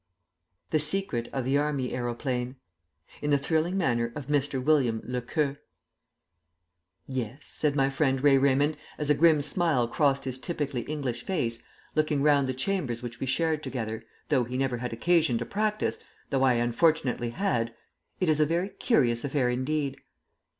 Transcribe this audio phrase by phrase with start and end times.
[0.71, 2.55] THE SECRET OF THE ARMY AEROPLANE
[3.21, 4.59] [In the thrilling manner of Mr.
[4.59, 5.57] William le Queux.]
[7.05, 11.61] "Yes," said my friend, Ray Raymond, as a grim smile crossed his typically English face,
[11.93, 15.99] looking round the chambers which we shared together, though he never had occasion to practise,
[16.31, 17.71] though I unfortunately had,
[18.19, 19.97] "it is a very curious affair indeed."